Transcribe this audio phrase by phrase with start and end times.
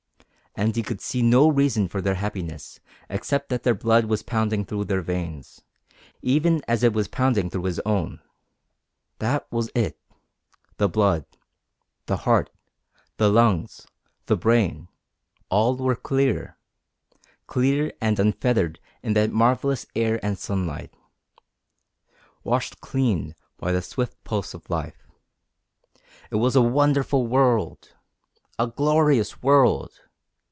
[0.53, 4.65] And he could see no reason for their happiness except that their blood was pounding
[4.65, 5.61] through their veins,
[6.21, 8.19] even as it was pounding through his own.
[9.19, 9.97] That was it
[10.75, 11.23] the blood.
[12.07, 12.49] The heart.
[13.15, 13.87] The lungs.
[14.25, 14.89] The brain.
[15.47, 16.57] All were clear
[17.47, 20.93] clear and unfettered in that marvellous air and sunlight,
[22.43, 25.07] washed clean by the swift pulse of life.
[26.29, 27.93] It was a wonderful world!
[28.59, 29.97] A glorious world!